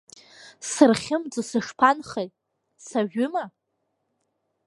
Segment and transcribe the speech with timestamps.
[0.69, 2.29] Сырхьымӡо сышԥанхеи,
[2.85, 3.43] сажәыма?